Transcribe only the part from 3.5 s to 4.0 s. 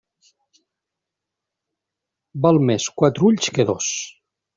que dos.